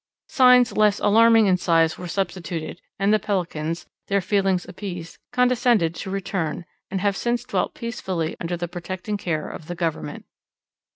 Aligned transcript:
Signs 0.29 0.75
less 0.75 0.97
alarming 0.99 1.45
in 1.45 1.57
size 1.57 1.95
were 1.99 2.07
substituted, 2.07 2.81
and 2.97 3.13
the 3.13 3.19
Pelicans, 3.19 3.85
their 4.07 4.19
feelings 4.19 4.65
appeased, 4.67 5.19
condescended 5.31 5.93
to 5.93 6.09
return, 6.09 6.65
and 6.89 7.01
have 7.01 7.15
since 7.15 7.43
dwelt 7.43 7.75
peacefully 7.75 8.35
under 8.41 8.57
the 8.57 8.67
protecting 8.67 9.17
care 9.17 9.47
of 9.47 9.67
the 9.67 9.75
Government. 9.75 10.25